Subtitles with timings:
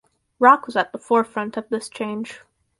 [0.39, 2.39] Rock was at the forefront of this change.